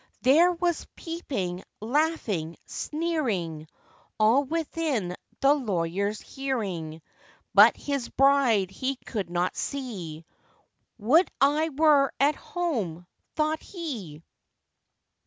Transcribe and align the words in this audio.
There 0.23 0.51
was 0.53 0.87
peeping, 0.95 1.63
laughing, 1.79 2.55
sneering, 2.65 3.67
All 4.19 4.43
within 4.45 5.15
the 5.41 5.53
lawyer's 5.53 6.19
hearing; 6.21 7.03
But 7.53 7.77
his 7.77 8.09
bride 8.09 8.71
he 8.71 8.95
could 8.95 9.29
not 9.29 9.55
see; 9.55 10.25
'Would 10.97 11.29
I 11.39 11.69
were 11.69 12.11
at 12.19 12.33
home!' 12.33 13.05
thought 13.35 13.61
he. 13.61 14.23